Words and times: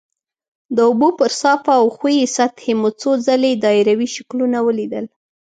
د 0.75 0.77
اوبو 0.89 1.09
پر 1.19 1.31
صافه 1.41 1.73
او 1.81 1.85
ښویې 1.95 2.25
سطحې 2.37 2.73
مو 2.79 2.89
څو 3.01 3.11
ځلې 3.27 3.51
دایروي 3.63 4.07
شکلونه 4.15 4.57
ولیدل. 4.67 5.05